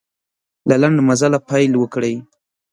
له 0.69 0.75
لنډ 0.81 0.97
مزله 1.09 1.39
پیل 1.49 1.71
وکړئ. 1.77 2.15